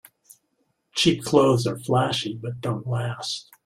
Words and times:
Cheap 0.93 1.23
clothes 1.23 1.67
are 1.67 1.77
flashy 1.77 2.33
but 2.35 2.59
don't 2.59 2.87
last. 2.87 3.51